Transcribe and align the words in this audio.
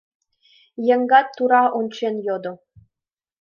—Йыгнат 0.87 1.27
тура 1.37 1.63
ончен 1.77 2.15
йодо. 2.27 2.53